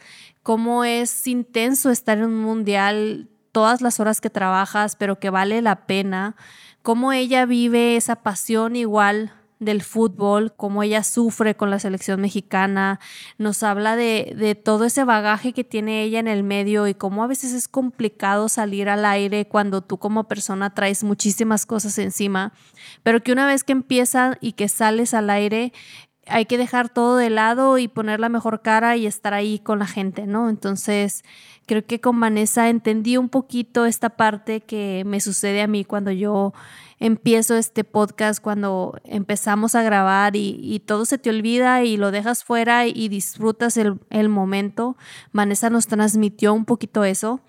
cómo 0.50 0.82
es 0.82 1.28
intenso 1.28 1.92
estar 1.92 2.18
en 2.18 2.24
un 2.24 2.42
mundial 2.42 3.28
todas 3.52 3.82
las 3.82 4.00
horas 4.00 4.20
que 4.20 4.30
trabajas, 4.30 4.96
pero 4.96 5.20
que 5.20 5.30
vale 5.30 5.62
la 5.62 5.86
pena, 5.86 6.34
cómo 6.82 7.12
ella 7.12 7.46
vive 7.46 7.94
esa 7.94 8.16
pasión 8.16 8.74
igual 8.74 9.32
del 9.60 9.80
fútbol, 9.80 10.52
cómo 10.56 10.82
ella 10.82 11.04
sufre 11.04 11.54
con 11.54 11.70
la 11.70 11.78
selección 11.78 12.20
mexicana, 12.20 12.98
nos 13.38 13.62
habla 13.62 13.94
de, 13.94 14.34
de, 14.36 14.56
todo 14.56 14.86
ese 14.86 15.04
bagaje 15.04 15.52
que 15.52 15.62
tiene 15.62 16.02
ella 16.02 16.18
en 16.18 16.26
el 16.26 16.42
medio 16.42 16.88
y 16.88 16.94
cómo 16.94 17.22
a 17.22 17.28
veces 17.28 17.52
es 17.52 17.68
complicado 17.68 18.48
salir 18.48 18.88
al 18.88 19.04
aire 19.04 19.46
cuando 19.46 19.82
tú 19.82 19.98
como 19.98 20.24
persona 20.24 20.74
traes 20.74 21.04
muchísimas 21.04 21.64
cosas 21.64 21.96
encima, 21.98 22.54
pero 23.04 23.22
que 23.22 23.30
una 23.30 23.46
vez 23.46 23.62
que 23.62 23.70
empieza 23.70 24.36
y 24.40 24.54
que 24.54 24.68
sales 24.68 25.14
al 25.14 25.30
aire, 25.30 25.72
hay 26.26 26.46
que 26.46 26.58
dejar 26.58 26.88
todo 26.88 27.16
de 27.16 27.30
lado 27.30 27.78
y 27.78 27.88
poner 27.88 28.20
la 28.20 28.28
mejor 28.28 28.62
cara 28.62 28.96
y 28.96 29.06
estar 29.06 29.34
ahí 29.34 29.58
con 29.58 29.78
la 29.78 29.86
gente, 29.86 30.26
¿no? 30.26 30.48
Entonces, 30.48 31.24
creo 31.66 31.84
que 31.84 32.00
con 32.00 32.20
Vanessa 32.20 32.68
entendí 32.68 33.16
un 33.16 33.28
poquito 33.28 33.86
esta 33.86 34.10
parte 34.10 34.60
que 34.60 35.02
me 35.06 35.20
sucede 35.20 35.62
a 35.62 35.66
mí 35.66 35.84
cuando 35.84 36.10
yo 36.10 36.52
empiezo 36.98 37.56
este 37.56 37.84
podcast, 37.84 38.42
cuando 38.42 38.98
empezamos 39.04 39.74
a 39.74 39.82
grabar 39.82 40.36
y, 40.36 40.82
todo 40.86 41.04
se 41.04 41.18
te 41.18 41.30
olvida 41.30 41.82
y 41.82 41.96
lo 41.96 42.10
dejas 42.10 42.44
fuera 42.44 42.86
y 42.86 43.08
disfrutas 43.08 43.76
el, 43.76 43.98
el 44.10 44.28
momento. 44.28 44.96
Vanessa 45.32 45.70
nos 45.70 45.86
transmitió 45.86 46.52
un 46.52 46.64
poquito 46.64 47.04
eso. 47.04 47.40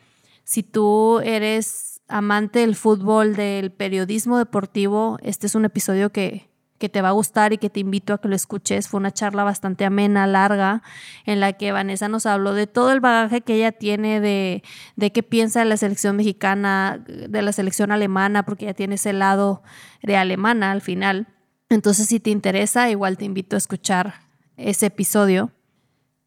Si 0.43 0.63
tú 0.63 1.19
eres 1.19 2.01
amante 2.07 2.59
del 2.59 2.75
fútbol, 2.75 3.35
del 3.35 3.71
periodismo 3.71 4.37
deportivo, 4.37 5.17
este 5.21 5.47
es 5.47 5.55
un 5.55 5.65
episodio 5.65 6.11
que, 6.11 6.50
que 6.81 6.89
te 6.89 7.03
va 7.03 7.09
a 7.09 7.11
gustar 7.11 7.53
y 7.53 7.59
que 7.59 7.69
te 7.69 7.79
invito 7.79 8.11
a 8.11 8.17
que 8.17 8.27
lo 8.27 8.35
escuches. 8.35 8.87
Fue 8.87 8.99
una 8.99 9.11
charla 9.11 9.43
bastante 9.43 9.85
amena, 9.85 10.25
larga, 10.25 10.81
en 11.27 11.39
la 11.39 11.53
que 11.53 11.71
Vanessa 11.71 12.09
nos 12.09 12.25
habló 12.25 12.55
de 12.55 12.65
todo 12.65 12.91
el 12.91 12.99
bagaje 12.99 13.41
que 13.41 13.53
ella 13.53 13.71
tiene, 13.71 14.19
de, 14.19 14.63
de 14.95 15.11
qué 15.11 15.21
piensa 15.21 15.59
de 15.59 15.65
la 15.65 15.77
selección 15.77 16.15
mexicana, 16.15 16.99
de 17.07 17.41
la 17.43 17.53
selección 17.53 17.91
alemana, 17.91 18.43
porque 18.43 18.65
ella 18.65 18.73
tiene 18.73 18.95
ese 18.95 19.13
lado 19.13 19.61
de 20.01 20.17
alemana 20.17 20.71
al 20.71 20.81
final. 20.81 21.27
Entonces, 21.69 22.07
si 22.07 22.19
te 22.19 22.31
interesa, 22.31 22.89
igual 22.89 23.15
te 23.15 23.25
invito 23.25 23.55
a 23.55 23.59
escuchar 23.59 24.15
ese 24.57 24.87
episodio. 24.87 25.51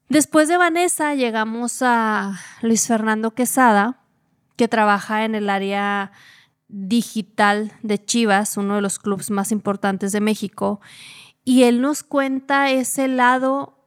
Después 0.09 0.47
de 0.47 0.57
Vanessa 0.57 1.17
llegamos 1.17 1.83
a 1.83 2.39
Luis 2.63 2.87
Fernando 2.87 3.33
Quesada, 3.33 3.99
que 4.55 4.69
trabaja 4.69 5.25
en 5.25 5.35
el 5.35 5.51
área 5.51 6.13
digital 6.75 7.73
de 7.83 8.05
Chivas, 8.05 8.57
uno 8.57 8.75
de 8.75 8.83
los 8.83 8.99
clubes 8.99 9.31
más 9.31 9.53
importantes 9.53 10.11
de 10.11 10.21
México, 10.21 10.81
y 11.45 11.63
él 11.65 11.81
nos 11.81 12.03
cuenta 12.03 12.71
ese 12.71 13.07
lado 13.07 13.79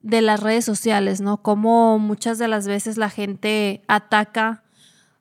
de 0.00 0.20
las 0.20 0.40
redes 0.40 0.66
sociales, 0.66 1.22
¿no? 1.22 1.42
Cómo 1.42 1.98
muchas 1.98 2.38
de 2.38 2.48
las 2.48 2.66
veces 2.66 2.98
la 2.98 3.08
gente 3.08 3.82
ataca 3.88 4.62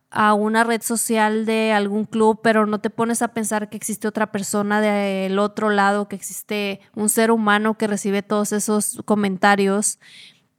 a 0.10 0.34
una 0.34 0.64
red 0.66 0.82
social 0.82 1.46
de 1.46 1.72
algún 1.72 2.06
club, 2.06 2.42
pero 2.44 2.66
no 2.66 2.82
te 2.82 2.90
pones 2.90 3.22
a 3.22 3.30
pensar 3.30 3.70
que 3.70 3.78
existe 3.78 4.08
otra 4.08 4.32
persona 4.32 4.82
del 4.82 5.40
otro 5.40 5.70
lado, 5.70 6.10
que 6.10 6.18
existe 6.18 6.82
un 6.94 7.08
ser 7.08 7.32
humano 7.32 7.78
que 7.78 7.88
recibe 7.88 8.22
todos 8.22 8.52
esos 8.52 9.02
comentarios 9.06 10.00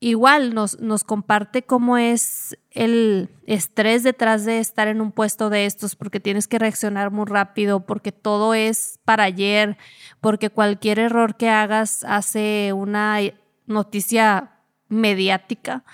igual 0.01 0.55
nos, 0.55 0.81
nos 0.81 1.05
comparte 1.05 1.63
cómo 1.63 1.97
es 1.97 2.59
el 2.71 3.31
estrés 3.47 4.03
detrás 4.03 4.45
de 4.45 4.59
estar 4.59 4.89
en 4.89 5.01
un 5.01 5.13
puesto 5.13 5.51
de 5.51 5.67
estos, 5.67 5.97
porque 5.97 6.21
tienes 6.21 6.49
que 6.49 6.59
reaccionar 6.59 7.11
muy 7.11 7.27
rápido, 7.27 7.81
porque 7.87 8.13
todo 8.13 8.55
es 8.55 8.99
para 9.05 9.25
ayer, 9.25 9.77
porque 10.21 10.51
cualquier 10.51 10.99
error 10.99 11.37
que 11.37 11.49
hagas 11.49 12.05
hace 12.05 12.73
una 12.73 13.19
noticia 13.67 14.51
mediática. 14.89 15.85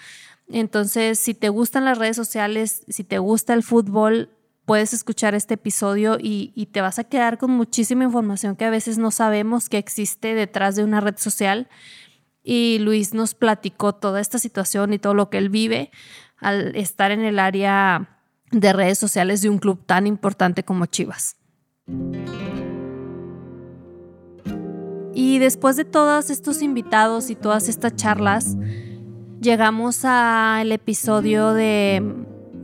Entonces, 0.48 1.18
si 1.18 1.34
te 1.34 1.48
gustan 1.48 1.84
las 1.84 1.98
redes 1.98 2.16
sociales, 2.16 2.84
si 2.88 3.04
te 3.04 3.18
gusta 3.18 3.54
el 3.54 3.62
fútbol, 3.62 4.30
puedes 4.64 4.92
escuchar 4.92 5.34
este 5.34 5.54
episodio 5.54 6.18
y, 6.20 6.52
y, 6.54 6.66
te 6.66 6.80
vas 6.80 6.98
a 6.98 7.04
quedar 7.04 7.38
con 7.38 7.50
muchísima 7.50 8.04
información 8.04 8.56
que 8.56 8.64
a 8.64 8.70
veces 8.70 8.98
no 8.98 9.10
sabemos 9.10 9.68
que 9.68 9.78
existe 9.78 10.34
detrás 10.34 10.76
de 10.76 10.84
una 10.84 11.00
red 11.00 11.16
social 11.16 11.68
y 12.42 12.78
Luis 12.78 13.14
nos 13.14 13.34
platicó 13.34 13.94
toda 13.94 14.20
esta 14.20 14.38
situación 14.38 14.92
y 14.92 14.98
todo 14.98 15.14
lo 15.14 15.30
que 15.30 15.38
él 15.38 15.48
vive 15.48 15.90
al 16.38 16.74
estar 16.74 17.10
en 17.10 17.20
el 17.20 17.38
área 17.38 18.20
de 18.50 18.72
redes 18.72 18.98
sociales 18.98 19.42
de 19.42 19.50
un 19.50 19.58
club 19.58 19.84
tan 19.86 20.06
importante 20.06 20.64
como 20.64 20.86
Chivas. 20.86 21.36
Y 25.14 25.38
después 25.38 25.76
de 25.76 25.84
todos 25.84 26.30
estos 26.30 26.62
invitados 26.62 27.30
y 27.30 27.36
todas 27.36 27.68
estas 27.68 27.94
charlas, 27.94 28.56
llegamos 29.40 30.04
al 30.04 30.72
episodio 30.72 31.52
de, 31.52 32.02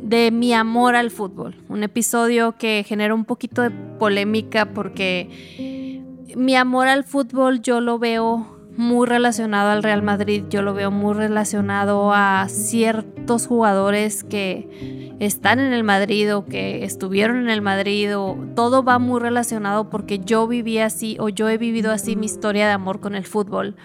de 0.02 0.30
Mi 0.30 0.54
amor 0.54 0.96
al 0.96 1.10
fútbol. 1.10 1.56
Un 1.68 1.82
episodio 1.82 2.56
que 2.56 2.84
genera 2.86 3.14
un 3.14 3.24
poquito 3.24 3.62
de 3.62 3.70
polémica 3.70 4.72
porque 4.72 6.02
mi 6.34 6.54
amor 6.56 6.88
al 6.88 7.04
fútbol 7.04 7.60
yo 7.60 7.80
lo 7.80 7.98
veo 7.98 8.55
muy 8.76 9.06
relacionado 9.06 9.70
al 9.70 9.82
Real 9.82 10.02
Madrid, 10.02 10.44
yo 10.50 10.62
lo 10.62 10.74
veo 10.74 10.90
muy 10.90 11.14
relacionado 11.14 12.12
a 12.12 12.46
ciertos 12.48 13.46
jugadores 13.46 14.22
que 14.24 15.16
están 15.18 15.60
en 15.60 15.72
el 15.72 15.82
Madrid 15.82 16.34
o 16.34 16.44
que 16.44 16.84
estuvieron 16.84 17.38
en 17.38 17.48
el 17.48 17.62
Madrid 17.62 18.16
o 18.16 18.36
todo 18.54 18.82
va 18.82 18.98
muy 18.98 19.20
relacionado 19.20 19.88
porque 19.88 20.18
yo 20.18 20.46
viví 20.46 20.78
así 20.78 21.16
o 21.18 21.28
yo 21.28 21.48
he 21.48 21.58
vivido 21.58 21.90
así 21.90 22.16
mi 22.16 22.26
historia 22.26 22.66
de 22.66 22.72
amor 22.72 23.00
con 23.00 23.14
el 23.14 23.24
fútbol. 23.24 23.76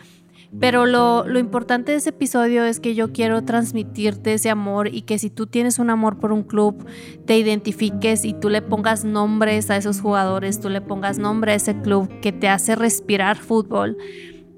Pero 0.59 0.85
lo, 0.85 1.25
lo, 1.25 1.39
importante 1.39 1.93
de 1.93 1.99
ese 1.99 2.09
episodio 2.09 2.65
es 2.65 2.81
que 2.81 2.93
yo 2.93 3.13
quiero 3.13 3.41
transmitirte 3.45 4.33
ese 4.33 4.49
amor 4.49 4.89
y 4.93 5.03
que 5.03 5.17
si 5.17 5.29
tú 5.29 5.47
tienes 5.47 5.79
un 5.79 5.89
amor 5.89 6.19
por 6.19 6.33
un 6.33 6.43
club, 6.43 6.85
te 7.25 7.37
identifiques 7.37 8.25
y 8.25 8.33
tú 8.33 8.49
le 8.49 8.61
pongas 8.61 9.05
nombres 9.05 9.69
a 9.69 9.77
esos 9.77 10.01
jugadores, 10.01 10.59
tú 10.59 10.67
le 10.67 10.81
pongas 10.81 11.19
nombre 11.19 11.53
a 11.53 11.55
ese 11.55 11.79
club 11.79 12.09
que 12.19 12.33
te 12.33 12.49
hace 12.49 12.75
respirar 12.75 13.37
fútbol 13.37 13.95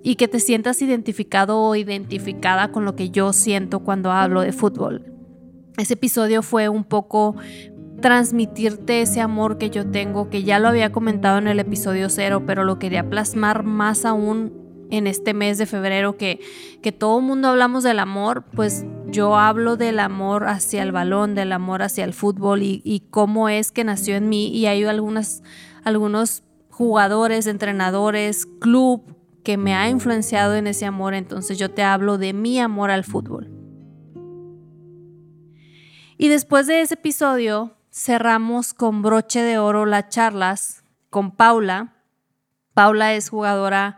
y 0.03 0.15
que 0.15 0.27
te 0.27 0.39
sientas 0.39 0.81
identificado 0.81 1.59
o 1.59 1.75
identificada 1.75 2.71
con 2.71 2.85
lo 2.85 2.95
que 2.95 3.09
yo 3.09 3.33
siento 3.33 3.79
cuando 3.79 4.11
hablo 4.11 4.41
de 4.41 4.51
fútbol. 4.51 5.05
Ese 5.77 5.95
episodio 5.95 6.43
fue 6.43 6.69
un 6.69 6.83
poco 6.83 7.35
transmitirte 8.01 9.01
ese 9.01 9.21
amor 9.21 9.57
que 9.57 9.69
yo 9.69 9.89
tengo, 9.89 10.29
que 10.29 10.43
ya 10.43 10.59
lo 10.59 10.67
había 10.67 10.91
comentado 10.91 11.37
en 11.37 11.47
el 11.47 11.59
episodio 11.59 12.09
cero, 12.09 12.43
pero 12.45 12.65
lo 12.65 12.77
quería 12.77 13.09
plasmar 13.09 13.63
más 13.63 14.03
aún 14.03 14.51
en 14.91 15.07
este 15.07 15.33
mes 15.33 15.57
de 15.57 15.65
febrero 15.65 16.17
que, 16.17 16.39
que 16.81 16.91
todo 16.91 17.19
el 17.19 17.25
mundo 17.25 17.47
hablamos 17.47 17.83
del 17.83 17.99
amor, 17.99 18.43
pues 18.53 18.85
yo 19.07 19.37
hablo 19.37 19.77
del 19.77 19.99
amor 19.99 20.47
hacia 20.47 20.83
el 20.83 20.91
balón, 20.91 21.33
del 21.33 21.51
amor 21.53 21.81
hacia 21.81 22.03
el 22.03 22.13
fútbol 22.13 22.61
y, 22.61 23.07
cómo 23.09 23.47
es 23.47 23.71
que 23.71 23.83
nació 23.83 24.15
en 24.15 24.27
mí 24.27 24.49
y 24.49 24.65
hay 24.65 24.83
algunas, 24.83 25.43
algunos 25.83 26.43
jugadores, 26.69 27.47
entrenadores, 27.47 28.45
club 28.59 29.15
que 29.43 29.57
me 29.57 29.75
ha 29.75 29.89
influenciado 29.89 30.55
en 30.55 30.67
ese 30.67 30.85
amor, 30.85 31.13
entonces 31.13 31.57
yo 31.57 31.71
te 31.71 31.83
hablo 31.83 32.17
de 32.17 32.33
mi 32.33 32.59
amor 32.59 32.91
al 32.91 33.03
fútbol. 33.03 33.51
Y 36.17 36.29
después 36.29 36.67
de 36.67 36.81
ese 36.81 36.93
episodio 36.93 37.75
cerramos 37.91 38.73
con 38.73 39.01
broche 39.01 39.41
de 39.41 39.57
oro 39.57 39.85
las 39.85 40.09
charlas 40.09 40.83
con 41.09 41.31
Paula. 41.31 41.93
Paula 42.73 43.13
es 43.13 43.29
jugadora 43.29 43.97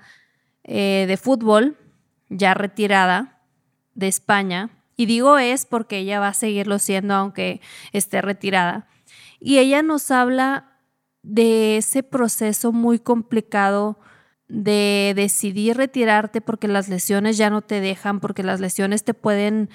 eh, 0.63 1.05
de 1.07 1.17
fútbol, 1.17 1.77
ya 2.29 2.53
retirada 2.53 3.41
de 3.93 4.07
España. 4.07 4.69
Y 4.97 5.05
digo 5.05 5.37
es 5.37 5.65
porque 5.65 5.99
ella 5.99 6.19
va 6.19 6.29
a 6.29 6.33
seguirlo 6.33 6.79
siendo 6.79 7.13
aunque 7.13 7.61
esté 7.91 8.21
retirada. 8.21 8.87
Y 9.39 9.59
ella 9.59 9.83
nos 9.83 10.09
habla 10.11 10.79
de 11.21 11.77
ese 11.77 12.03
proceso 12.03 12.71
muy 12.71 12.99
complicado 12.99 13.99
de 14.47 15.13
decidir 15.15 15.77
retirarte 15.77 16.41
porque 16.41 16.67
las 16.67 16.87
lesiones 16.87 17.37
ya 17.37 17.49
no 17.49 17.61
te 17.61 17.81
dejan, 17.81 18.19
porque 18.19 18.43
las 18.43 18.59
lesiones 18.59 19.03
te 19.03 19.13
pueden 19.13 19.69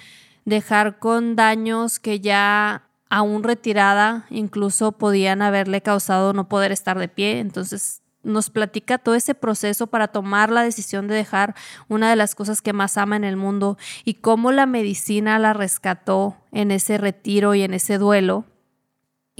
dejar 0.45 0.99
con 0.99 1.37
daños 1.37 1.99
que 1.99 2.21
ya 2.21 2.87
aún 3.09 3.43
retirada 3.43 4.27
incluso 4.31 4.93
podían 4.93 5.43
haberle 5.43 5.83
causado 5.83 6.33
no 6.33 6.49
poder 6.49 6.73
estar 6.73 6.99
de 6.99 7.09
pie. 7.09 7.41
Entonces 7.41 8.03
nos 8.23 8.50
platica 8.50 8.99
todo 8.99 9.15
ese 9.15 9.35
proceso 9.35 9.87
para 9.87 10.09
tomar 10.09 10.50
la 10.50 10.62
decisión 10.62 11.09
de 11.09 11.15
dejar 11.15 11.55
una 11.89 12.11
de 12.11 12.17
las 12.17 12.35
cosas 12.35 12.62
que 12.62 12.73
más 12.73 12.97
ama 12.99 13.17
en 13.17 13.25
el 13.25 13.37
mundo 13.37 13.79
y 14.05 14.15
cómo 14.15 14.53
la 14.53 14.67
medicina 14.67 15.39
la 15.39 15.53
rescató 15.53 16.37
en 16.53 16.71
ese 16.71 16.99
retiro 16.99 17.55
y 17.55 17.62
en 17.62 17.75
ese 17.75 17.99
duelo. 17.99 18.45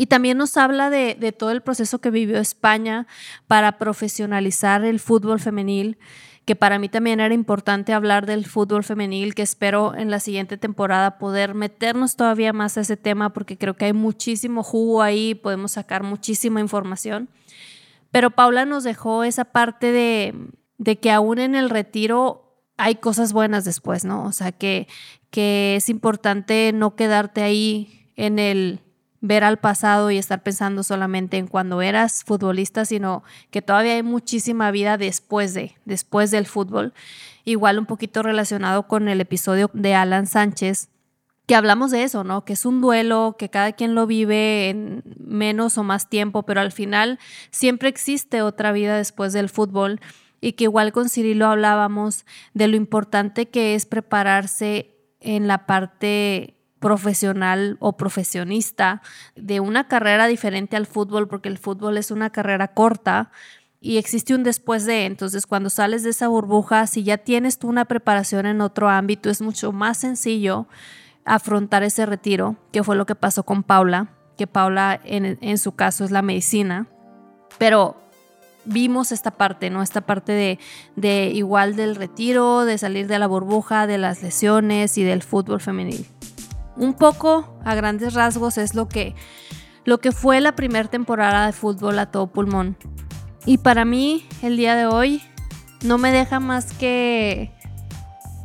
Y 0.01 0.07
también 0.07 0.39
nos 0.39 0.57
habla 0.57 0.89
de, 0.89 1.35
todo 1.37 1.51
el 1.51 1.61
proceso 1.61 1.99
que 1.99 2.11
vivió 2.11 2.39
España 2.39 3.07
para 3.47 3.77
profesionalizar 3.77 4.83
el 4.83 4.99
fútbol 4.99 5.41
femenil, 5.41 5.99
que 6.47 6.57
para 6.57 6.79
mí 6.79 6.89
también 6.89 7.21
era 7.21 7.35
importante 7.35 7.93
hablar 7.93 8.25
del 8.25 8.47
fútbol 8.47 8.83
femenil, 8.83 9.35
que 9.35 9.43
espero 9.43 9.95
en 9.95 10.11
la 10.11 10.19
siguiente 10.19 10.57
temporada 10.57 11.19
poder 11.19 11.53
meternos 11.53 12.17
todavía 12.17 12.55
más 12.55 12.79
a 12.79 12.81
ese 12.81 12.97
tema, 12.97 13.35
porque 13.35 13.59
creo 13.59 13.77
que 13.77 13.85
hay 13.85 13.93
muchísimo 13.93 14.63
jugo 14.63 15.03
ahí, 15.03 15.35
podemos 15.35 15.73
sacar 15.73 16.03
muchísima 16.03 16.61
información. 16.61 17.29
Pero 18.11 18.31
Paula 18.31 18.65
nos 18.65 18.85
dejó 18.85 19.23
esa 19.23 19.45
parte 19.45 19.93
de, 19.93 20.97
que 20.97 21.11
aún 21.11 21.41
en 21.41 21.55
el 21.55 21.69
retiro 21.69 22.65
hay 22.79 22.95
cosas 22.95 23.35
buenas 23.35 23.67
después, 23.67 24.07
¿no? 24.07 24.25
O 24.25 24.33
sea, 24.33 24.51
que 24.51 24.87
es 25.31 25.91
importante 25.91 26.73
no 26.73 26.97
quedarte 26.97 27.43
ahí 27.43 28.11
en 28.17 28.39
el 28.39 28.81
ver 29.21 29.45
al 29.45 29.59
pasado 29.59 30.11
y 30.11 30.19
estar 30.19 30.43
pensando 30.43 30.83
solamente 30.83 31.37
en 31.37 31.47
cuando 31.47 31.83
eras 31.83 32.25
futbolista, 32.25 32.85
sino 32.85 33.23
que 33.51 33.63
todavía 33.63 33.95
hay 33.95 34.03
muchísima 34.03 34.71
vida 34.71 34.97
después 34.97 35.55
de, 35.55 35.77
después 35.85 36.31
del 36.31 36.47
fútbol. 36.47 36.95
Igual 37.45 37.79
un 37.79 37.87
poquito 37.87 38.23
relacionado 38.23 38.87
con 38.87 39.09
el 39.09 39.21
episodio 39.21 39.71
de 39.75 39.95
Alan 39.95 40.27
Sánchez, 40.27 40.89
que 41.47 41.55
hablamos 41.57 41.91
de 41.91 42.05
eso, 42.05 42.23
¿no? 42.23 42.45
Que 42.45 42.53
es 42.53 42.65
un 42.65 42.81
duelo, 42.81 43.35
que 43.39 43.51
cada 43.51 43.73
quien 43.73 43.95
lo 43.95 44.07
vive 44.07 44.69
en 44.69 45.03
menos 45.19 45.79
o 45.79 45.83
más 45.83 46.09
tiempo, 46.09 46.45
pero 46.45 46.61
al 46.61 46.71
final 46.71 47.19
siempre 47.51 47.89
existe 47.89 48.41
otra 48.41 48.73
vida 48.73 48.97
después 48.97 49.33
del 49.33 49.49
fútbol 49.49 50.01
y 50.41 50.53
que 50.53 50.65
igual 50.65 50.93
con 50.93 51.09
Cirilo 51.09 51.47
hablábamos 51.47 52.25
de 52.55 52.69
lo 52.69 52.77
importante 52.77 53.49
que 53.49 53.75
es 53.75 53.85
prepararse 53.85 54.95
en 55.21 55.49
la 55.49 55.67
parte 55.67 56.60
profesional 56.81 57.77
o 57.79 57.97
profesionista 57.97 59.03
de 59.37 59.61
una 59.61 59.87
carrera 59.87 60.27
diferente 60.27 60.77
al 60.77 60.87
fútbol, 60.87 61.29
porque 61.29 61.49
el 61.49 61.59
fútbol 61.59 61.99
es 61.99 62.11
una 62.11 62.31
carrera 62.31 62.69
corta 62.69 63.31
y 63.81 63.97
existe 63.97 64.35
un 64.35 64.43
después 64.43 64.85
de, 64.85 65.07
entonces 65.07 65.47
cuando 65.47 65.71
sales 65.71 66.03
de 66.03 66.11
esa 66.11 66.29
burbuja, 66.29 66.87
si 66.87 67.03
ya 67.03 67.19
tienes 67.19 67.59
tú 67.59 67.69
una 67.69 67.87
preparación 67.87 68.47
en 68.47 68.61
otro 68.61 68.89
ámbito, 68.89 69.31
es 69.31 69.41
mucho 69.41 69.73
más 69.73 69.99
sencillo 69.99 70.67
afrontar 71.25 71.83
ese 71.83 72.05
retiro, 72.07 72.57
que 72.73 72.83
fue 72.83 72.97
lo 72.97 73.07
que 73.07 73.15
pasó 73.15 73.45
con 73.45 73.63
Paula, 73.63 74.09
que 74.37 74.47
Paula 74.47 75.01
en, 75.05 75.59
su 75.59 75.73
caso 75.73 76.05
es 76.05 76.11
la 76.11 76.23
medicina, 76.23 76.89
pero 77.59 77.97
vimos 78.65 79.13
esta 79.13 79.31
parte, 79.31 79.71
¿no? 79.71 79.83
Esta 79.83 80.03
parte 80.03 80.33
de, 80.33 80.59
de, 80.97 81.31
igual 81.35 81.77
del 81.77 81.97
retiro, 81.97 82.65
de 82.65 82.79
salir 82.79 83.07
de 83.07 83.19
la 83.19 83.27
burbuja, 83.27 83.87
de 83.87 83.99
las 83.99 84.23
lesiones 84.23 84.99
y 84.99 85.05
del 85.05 85.23
fútbol 85.23 85.61
femenil. 85.61 86.07
Un 86.77 86.95
poco, 86.95 87.59
a 87.65 87.75
grandes 87.75 88.15
rasgos, 88.15 88.59
es 88.59 88.75
lo 88.75 88.89
que, 88.89 89.15
lo 89.85 89.99
que 89.99 90.13
fue 90.13 90.41
la 90.41 90.55
primera 90.57 90.89
temporada 90.89 91.47
de 91.47 91.53
fútbol 91.53 91.99
a 91.99 92.11
todo 92.11 92.29
pulmón. 92.29 92.77
Y 93.47 93.59
para 93.59 93.85
mí, 93.85 94.27
el 94.43 94.57
día 94.57 94.75
de 94.75 94.87
hoy, 94.87 95.23
no 95.83 95.99
me 95.99 96.13
deja 96.13 96.41
más 96.41 96.73
que 96.73 97.53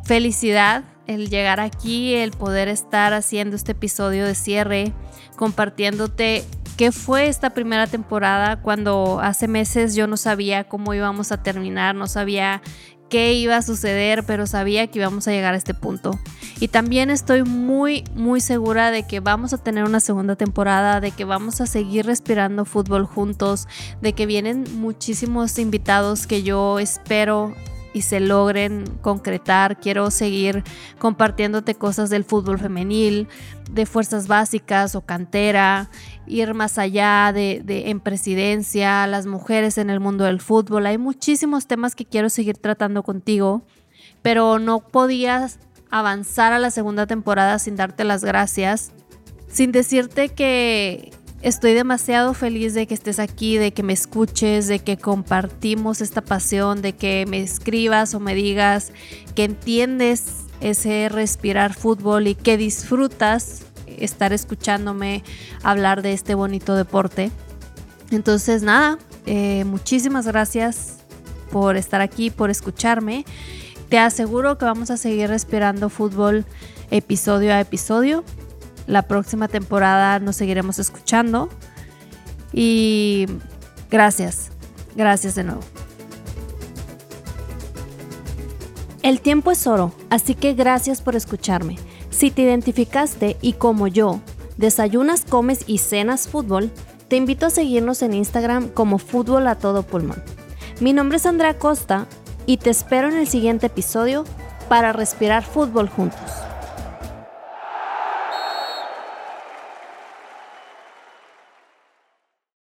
felicidad 0.05 0.83
el 1.07 1.29
llegar 1.29 1.59
aquí, 1.59 2.13
el 2.15 2.31
poder 2.31 2.67
estar 2.67 3.13
haciendo 3.13 3.55
este 3.55 3.73
episodio 3.73 4.25
de 4.25 4.35
cierre, 4.35 4.93
compartiéndote 5.35 6.45
qué 6.77 6.91
fue 6.91 7.27
esta 7.27 7.51
primera 7.51 7.87
temporada 7.87 8.61
cuando 8.61 9.19
hace 9.21 9.47
meses 9.47 9.95
yo 9.95 10.07
no 10.07 10.17
sabía 10.17 10.65
cómo 10.65 10.93
íbamos 10.93 11.31
a 11.31 11.41
terminar, 11.41 11.95
no 11.95 12.07
sabía 12.07 12.61
qué 13.09 13.33
iba 13.33 13.57
a 13.57 13.61
suceder, 13.61 14.25
pero 14.25 14.47
sabía 14.47 14.87
que 14.87 14.99
íbamos 14.99 15.27
a 15.27 15.31
llegar 15.31 15.53
a 15.53 15.57
este 15.57 15.73
punto. 15.73 16.19
Y 16.59 16.69
también 16.69 17.09
estoy 17.09 17.43
muy, 17.43 18.03
muy 18.15 18.41
segura 18.41 18.91
de 18.91 19.03
que 19.03 19.19
vamos 19.19 19.53
a 19.53 19.57
tener 19.57 19.83
una 19.83 19.99
segunda 19.99 20.35
temporada, 20.35 21.01
de 21.01 21.11
que 21.11 21.25
vamos 21.25 21.61
a 21.61 21.67
seguir 21.67 22.05
respirando 22.05 22.65
fútbol 22.65 23.05
juntos, 23.05 23.67
de 24.01 24.13
que 24.13 24.25
vienen 24.25 24.65
muchísimos 24.75 25.59
invitados 25.59 26.27
que 26.27 26.43
yo 26.43 26.79
espero 26.79 27.53
y 27.95 28.01
se 28.01 28.19
logren 28.19 28.85
concretar. 29.01 29.79
Quiero 29.79 30.11
seguir 30.11 30.63
compartiéndote 30.99 31.75
cosas 31.75 32.09
del 32.09 32.25
fútbol 32.25 32.59
femenil, 32.59 33.29
de 33.71 33.85
fuerzas 33.85 34.27
básicas 34.27 34.95
o 34.95 35.01
cantera, 35.01 35.89
ir 36.27 36.53
más 36.53 36.77
allá 36.77 37.31
de, 37.33 37.63
en 37.67 37.99
presidencia, 37.99 39.07
las 39.07 39.25
mujeres 39.25 39.77
en 39.77 39.89
el 39.89 39.99
mundo 39.99 40.23
del 40.25 40.39
fútbol. 40.39 40.85
Hay 40.85 40.97
muchísimos 40.97 41.67
temas 41.67 41.95
que 41.95 42.05
quiero 42.05 42.29
seguir 42.29 42.57
tratando 42.57 43.03
contigo, 43.03 43.63
pero 44.21 44.59
no 44.59 44.79
podías 44.79 45.59
avanzar 45.89 46.53
a 46.53 46.59
la 46.59 46.71
segunda 46.71 47.07
temporada 47.07 47.59
sin 47.59 47.75
darte 47.75 48.03
las 48.03 48.23
gracias, 48.23 48.91
sin 49.47 49.71
decirte 49.71 50.29
que 50.29 51.11
Estoy 51.45 51.73
demasiado 51.73 52.33
feliz 52.33 52.73
de 52.73 52.87
que 52.87 52.95
estés 52.95 53.19
aquí, 53.19 53.57
de 53.57 53.71
que 53.71 53.83
me 53.83 53.93
escuches, 53.93 54.67
de 54.67 54.79
que 54.79 54.97
compartimos 54.97 56.01
esta 56.01 56.21
pasión, 56.21 56.81
de 56.81 56.93
que 56.93 57.27
me 57.27 57.39
escribas 57.39 58.15
o 58.15 58.19
me 58.19 58.33
digas 58.33 58.91
que 59.35 59.43
entiendes 59.43 60.45
ese 60.59 61.07
respirar 61.07 61.75
fútbol 61.75 62.25
y 62.25 62.33
que 62.33 62.57
disfrutas 62.57 63.61
estar 63.99 64.33
escuchándome 64.33 65.23
hablar 65.63 66.01
de 66.01 66.13
este 66.13 66.35
bonito 66.35 66.75
deporte. 66.75 67.31
Entonces 68.11 68.61
nada, 68.61 68.97
eh, 69.25 69.63
muchísimas 69.65 70.27
gracias 70.27 70.97
por 71.51 71.77
estar 71.77 72.01
aquí, 72.01 72.29
por 72.29 72.49
escucharme. 72.49 73.25
Te 73.89 73.97
aseguro 73.97 74.57
que 74.57 74.65
vamos 74.65 74.91
a 74.91 74.97
seguir 74.97 75.29
respirando 75.29 75.89
fútbol 75.89 76.45
episodio 76.91 77.53
a 77.53 77.59
episodio. 77.59 78.23
La 78.87 79.03
próxima 79.03 79.47
temporada 79.47 80.19
nos 80.19 80.35
seguiremos 80.35 80.79
escuchando. 80.79 81.49
Y 82.53 83.25
gracias, 83.89 84.51
gracias 84.95 85.35
de 85.35 85.43
nuevo. 85.43 85.61
El 89.01 89.21
tiempo 89.21 89.51
es 89.51 89.67
oro, 89.67 89.93
así 90.09 90.33
que 90.33 90.53
gracias 90.53 91.01
por 91.01 91.15
escucharme. 91.15 91.77
Si 92.15 92.31
te 92.31 92.43
identificaste 92.43 93.35
y 93.41 93.53
como 93.53 93.87
yo, 93.87 94.21
desayunas, 94.55 95.25
comes 95.25 95.65
y 95.67 95.79
cenas 95.79 96.29
fútbol, 96.29 96.71
te 97.09 97.17
invito 97.17 97.45
a 97.45 97.49
seguirnos 97.49 98.01
en 98.03 98.13
Instagram 98.13 98.69
como 98.69 98.99
Fútbol 98.99 99.45
a 99.47 99.55
Todo 99.55 99.83
Pulmón. 99.83 100.23
Mi 100.79 100.93
nombre 100.93 101.17
es 101.17 101.25
Andrea 101.25 101.59
Costa 101.59 102.07
y 102.45 102.55
te 102.55 102.69
espero 102.69 103.09
en 103.09 103.17
el 103.17 103.27
siguiente 103.27 103.65
episodio 103.65 104.23
para 104.69 104.93
respirar 104.93 105.43
fútbol 105.43 105.89
juntos. 105.89 106.44